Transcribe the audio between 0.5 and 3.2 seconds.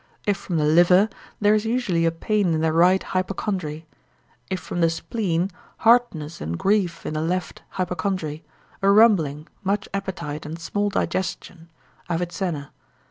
the liver, there is usually a pain in the right